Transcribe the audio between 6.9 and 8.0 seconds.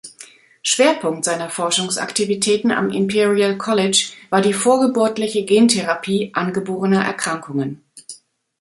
Erkrankungen.